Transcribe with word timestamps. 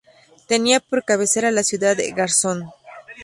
Tenía 0.51 0.79
por 0.79 1.05
cabecera 1.05 1.49
a 1.49 1.51
la 1.51 1.61
ciudad 1.63 1.95
de 1.95 2.09
Garzón. 2.11 2.67